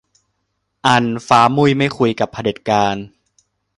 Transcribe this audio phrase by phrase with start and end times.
[0.87, 2.95] อัน ฟ้ามุ่ยไม่คุยกับเผด็จการ